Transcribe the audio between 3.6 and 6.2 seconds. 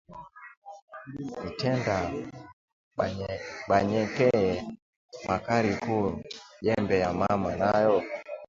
banyekeye makari ku